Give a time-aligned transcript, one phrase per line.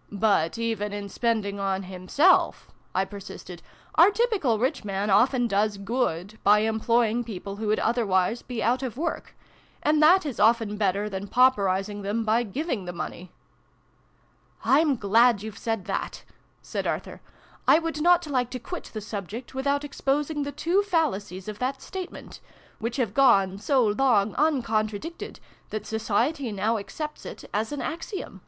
[0.10, 3.60] "But, even in spending on himself" I per sisted,"
[3.94, 8.82] our typical rich man often does good, by employing people who would otherwise be out
[8.82, 9.36] of work:
[9.80, 13.30] and that is often better than pauperising them by giving the money."
[14.64, 16.24] "I'm glad you've said that!"
[16.62, 17.20] said Arthur."
[17.68, 21.80] I would not like to quit the subject without exposing the two fallacies of that
[21.80, 22.40] statement
[22.80, 28.40] which have gone so long uncontradicted that Society now accepts it as an axiom